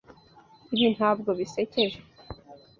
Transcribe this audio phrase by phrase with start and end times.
[0.73, 1.99] Ibi ntabwo bisekeje.